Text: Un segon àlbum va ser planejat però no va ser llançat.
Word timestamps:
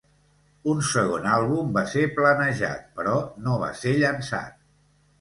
Un 0.71 0.79
segon 0.87 1.27
àlbum 1.33 1.69
va 1.77 1.85
ser 1.93 2.07
planejat 2.17 2.91
però 2.99 3.17
no 3.47 3.63
va 3.69 3.73
ser 3.85 3.97
llançat. 4.03 4.63